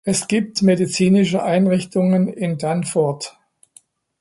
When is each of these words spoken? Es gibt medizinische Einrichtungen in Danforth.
Es 0.03 0.27
gibt 0.27 0.63
medizinische 0.63 1.43
Einrichtungen 1.43 2.27
in 2.27 2.57
Danforth. 2.57 3.37